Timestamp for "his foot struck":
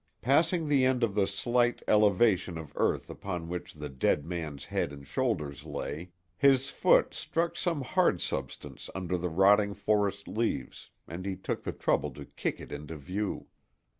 6.35-7.55